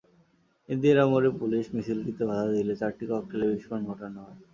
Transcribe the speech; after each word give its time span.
ইন্দিরা 0.69 1.03
মোড়ে 1.11 1.29
পুলিশ 1.39 1.65
মিছিলটিতে 1.73 2.23
বাধা 2.29 2.47
দিলে 2.53 2.73
চারটি 2.81 3.03
ককটেলের 3.09 3.49
বিস্ফোরণ 3.53 3.81
ঘটানো 3.89 4.19
হয়। 4.25 4.37